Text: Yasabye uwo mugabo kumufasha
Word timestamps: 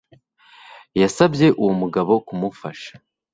Yasabye 1.01 1.47
uwo 1.61 1.71
mugabo 1.81 2.13
kumufasha 2.25 2.93